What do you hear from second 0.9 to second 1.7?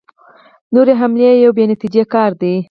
حملې یو بې